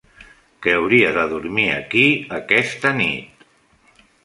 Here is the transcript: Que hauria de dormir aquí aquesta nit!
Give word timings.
Que 0.65 0.71
hauria 0.77 1.11
de 1.17 1.25
dormir 1.33 1.67
aquí 1.75 2.03
aquesta 2.39 2.95
nit! 3.03 3.49